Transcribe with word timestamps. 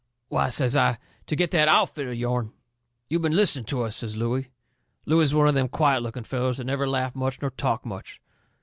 "Why," 0.29 0.49
says 0.49 0.75
I, 0.75 0.97
"to 1.27 1.35
get 1.35 1.51
that 1.51 1.67
outfit 1.67 2.07
of 2.07 2.15
yourn." 2.15 2.53
"You've 3.07 3.21
been 3.21 3.35
listening 3.35 3.65
to 3.65 3.83
us," 3.83 3.97
says 3.97 4.17
Looey. 4.17 4.49
Looey 5.05 5.19
was 5.19 5.35
one 5.35 5.47
of 5.47 5.53
them 5.53 5.67
quiet 5.67 6.01
looking 6.01 6.23
fellers 6.23 6.57
that 6.57 6.63
never 6.63 6.87
laughed 6.87 7.15
much 7.15 7.39
nor 7.39 7.51
talked 7.51 7.85
much. 7.85 8.19